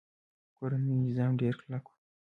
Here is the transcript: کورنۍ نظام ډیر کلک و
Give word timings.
کورنۍ 0.57 0.93
نظام 1.05 1.31
ډیر 1.41 1.53
کلک 1.61 1.83
و 1.87 1.91